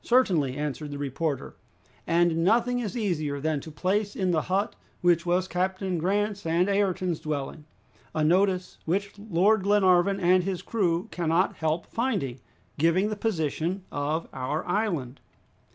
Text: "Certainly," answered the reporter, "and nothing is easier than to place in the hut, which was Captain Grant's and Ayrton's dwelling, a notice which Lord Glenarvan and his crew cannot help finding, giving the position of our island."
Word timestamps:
"Certainly," 0.00 0.56
answered 0.56 0.90
the 0.90 0.96
reporter, 0.96 1.54
"and 2.06 2.38
nothing 2.42 2.78
is 2.78 2.96
easier 2.96 3.38
than 3.40 3.60
to 3.60 3.70
place 3.70 4.16
in 4.16 4.30
the 4.30 4.40
hut, 4.40 4.74
which 5.02 5.26
was 5.26 5.46
Captain 5.46 5.98
Grant's 5.98 6.46
and 6.46 6.66
Ayrton's 6.70 7.20
dwelling, 7.20 7.66
a 8.14 8.24
notice 8.24 8.78
which 8.86 9.12
Lord 9.18 9.64
Glenarvan 9.64 10.18
and 10.18 10.44
his 10.44 10.62
crew 10.62 11.08
cannot 11.10 11.56
help 11.56 11.86
finding, 11.88 12.40
giving 12.78 13.10
the 13.10 13.16
position 13.16 13.84
of 13.92 14.30
our 14.32 14.64
island." 14.66 15.20